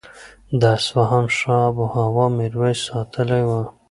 [0.59, 3.61] د اصفهان ښه آب و هوا میرویس ستایلې وه.